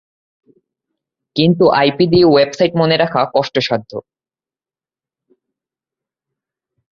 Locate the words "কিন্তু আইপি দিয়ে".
1.35-2.25